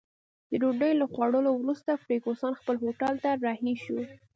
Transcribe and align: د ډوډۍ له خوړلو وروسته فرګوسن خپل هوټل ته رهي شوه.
د 0.49 0.51
ډوډۍ 0.61 0.91
له 1.01 1.05
خوړلو 1.11 1.51
وروسته 1.55 1.91
فرګوسن 2.03 2.53
خپل 2.59 2.75
هوټل 2.83 3.15
ته 3.23 3.29
رهي 3.43 3.75
شوه. 3.83 4.03